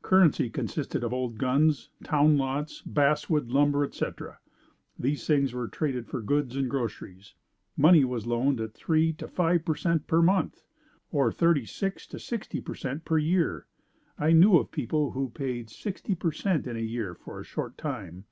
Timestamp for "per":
9.66-9.74, 10.06-10.22, 12.62-12.74, 13.04-13.18, 16.14-16.32